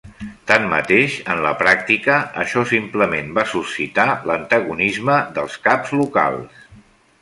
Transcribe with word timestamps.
Tanmateix, 0.51 1.17
en 1.33 1.41
la 1.47 1.51
pràctica, 1.59 2.17
això 2.45 2.65
simplement 2.73 3.31
va 3.39 3.45
suscitar 3.53 4.09
l'antagonisme 4.33 5.23
dels 5.39 5.63
caps 5.69 5.99
locals. 6.03 6.65